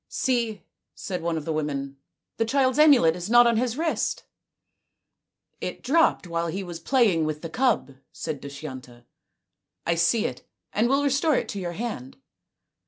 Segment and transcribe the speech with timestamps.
[0.25, 0.63] "See,"
[0.95, 1.97] said one of the women,"
[2.37, 4.23] the child's amulet is not on his wrist.""
[5.61, 9.05] It dropped while he was playing with the cub," said Dushyanta."
[9.85, 10.41] I see it
[10.73, 12.17] and will restore it to your hand."